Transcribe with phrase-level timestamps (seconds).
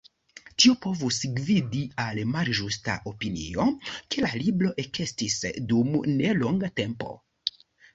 [0.61, 5.41] Tio povus gvidi al malĝusta opinio, ke la libro ekestis
[5.73, 7.17] dum nelonga tempo.